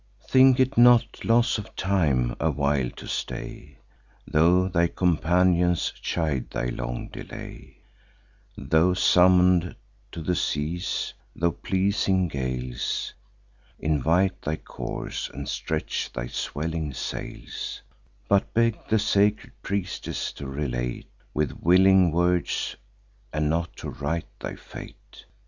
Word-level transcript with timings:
"'Think 0.27 0.59
it 0.59 0.79
not 0.79 1.23
loss 1.23 1.59
of 1.59 1.75
time 1.75 2.35
a 2.39 2.49
while 2.49 2.89
to 2.95 3.05
stay, 3.05 3.77
Tho' 4.25 4.67
thy 4.67 4.87
companions 4.87 5.93
chide 6.01 6.49
thy 6.49 6.69
long 6.69 7.07
delay; 7.09 7.77
Tho' 8.57 8.95
summon'd 8.95 9.75
to 10.11 10.23
the 10.23 10.33
seas, 10.35 11.13
tho' 11.35 11.51
pleasing 11.51 12.27
gales 12.29 13.13
Invite 13.77 14.41
thy 14.41 14.55
course, 14.55 15.29
and 15.35 15.47
stretch 15.47 16.11
thy 16.11 16.25
swelling 16.25 16.95
sails: 16.95 17.83
But 18.27 18.55
beg 18.55 18.79
the 18.87 18.97
sacred 18.97 19.51
priestess 19.61 20.31
to 20.33 20.47
relate 20.47 21.11
With 21.31 21.61
willing 21.61 22.11
words, 22.11 22.75
and 23.31 23.51
not 23.51 23.75
to 23.75 23.91
write 23.91 24.39
thy 24.39 24.55
fate. 24.55 25.25